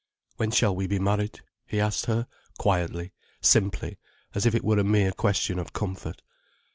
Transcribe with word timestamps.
"When 0.37 0.49
shall 0.49 0.75
we 0.75 0.87
be 0.87 0.97
married?" 0.97 1.41
he 1.67 1.79
asked 1.79 2.07
her, 2.07 2.25
quietly, 2.57 3.13
simply, 3.39 3.99
as 4.33 4.47
if 4.47 4.55
it 4.55 4.63
were 4.65 4.79
a 4.79 4.83
mere 4.83 5.11
question 5.11 5.59
of 5.59 5.73
comfort. 5.73 6.23